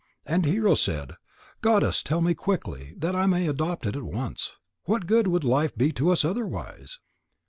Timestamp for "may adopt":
3.27-3.85